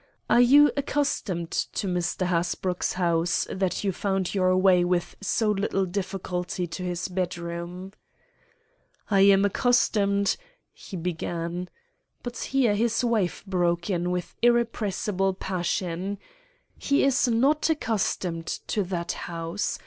Are 0.31 0.41
you 0.41 0.71
accustomed 0.75 1.51
to 1.51 1.85
Mr. 1.85 2.25
Hasbrouck's 2.25 2.93
house, 2.93 3.45
that 3.51 3.83
you 3.83 3.91
found 3.91 4.33
your 4.33 4.57
way 4.57 4.83
with 4.83 5.15
so 5.21 5.51
little 5.51 5.85
difficulty 5.85 6.65
to 6.65 6.81
his 6.81 7.07
bedroom?" 7.07 7.93
"I 9.11 9.19
am 9.19 9.45
accustomed——" 9.45 10.37
he 10.73 10.97
began. 10.97 11.69
But 12.23 12.35
here 12.37 12.73
his 12.73 13.03
wife 13.05 13.43
broke 13.45 13.91
in 13.91 14.09
with 14.09 14.33
irrepressible 14.41 15.35
passion: 15.35 16.17
"He 16.79 17.03
is 17.03 17.27
not 17.27 17.69
accustomed 17.69 18.47
to 18.69 18.81
that 18.85 19.11
house. 19.11 19.77